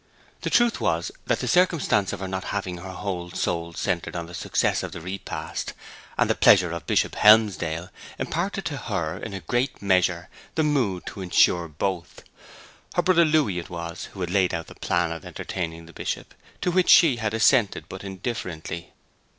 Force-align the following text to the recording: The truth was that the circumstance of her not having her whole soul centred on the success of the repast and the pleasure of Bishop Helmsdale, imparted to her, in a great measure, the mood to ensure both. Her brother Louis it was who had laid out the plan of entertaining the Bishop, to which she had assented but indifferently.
The 0.41 0.49
truth 0.49 0.81
was 0.81 1.11
that 1.27 1.41
the 1.41 1.47
circumstance 1.47 2.11
of 2.11 2.21
her 2.21 2.27
not 2.27 2.45
having 2.45 2.77
her 2.77 2.89
whole 2.93 3.29
soul 3.29 3.73
centred 3.73 4.15
on 4.15 4.25
the 4.25 4.33
success 4.33 4.81
of 4.81 4.93
the 4.93 4.99
repast 4.99 5.73
and 6.17 6.27
the 6.27 6.33
pleasure 6.33 6.71
of 6.71 6.87
Bishop 6.87 7.13
Helmsdale, 7.13 7.89
imparted 8.17 8.65
to 8.65 8.77
her, 8.77 9.17
in 9.17 9.35
a 9.35 9.41
great 9.41 9.79
measure, 9.79 10.27
the 10.55 10.63
mood 10.63 11.05
to 11.05 11.21
ensure 11.21 11.67
both. 11.67 12.23
Her 12.95 13.03
brother 13.03 13.25
Louis 13.25 13.59
it 13.59 13.69
was 13.69 14.05
who 14.13 14.21
had 14.21 14.31
laid 14.31 14.55
out 14.55 14.65
the 14.65 14.73
plan 14.73 15.11
of 15.11 15.23
entertaining 15.23 15.85
the 15.85 15.93
Bishop, 15.93 16.33
to 16.61 16.71
which 16.71 16.89
she 16.89 17.17
had 17.17 17.35
assented 17.35 17.85
but 17.87 18.03
indifferently. 18.03 18.93